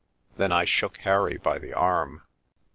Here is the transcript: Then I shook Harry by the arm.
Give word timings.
Then 0.35 0.51
I 0.51 0.65
shook 0.65 0.97
Harry 0.97 1.37
by 1.37 1.59
the 1.59 1.73
arm. 1.75 2.23